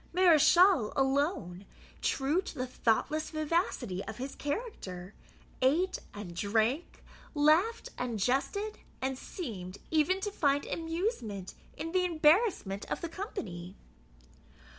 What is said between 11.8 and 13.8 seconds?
the embarrassment of the company.